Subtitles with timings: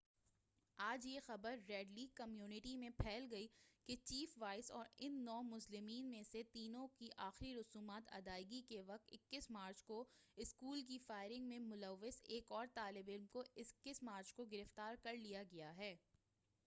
[0.79, 3.47] آج یہ خبر ریڈ لیک کمیونٹی میں پھیل گئی
[3.87, 8.61] کہ جیف وائس اور ان نو مظلومین میں سے تینوں کی آخری رسومات کی ادائیگی
[8.61, 10.03] کےوقت 21 مارچ کو
[10.37, 15.17] اسکول کی فائرنگ میں ملوث ایک اور طالب علم کو 21 مارچ کو گرفتار کر
[15.17, 15.95] لیا گیا ہے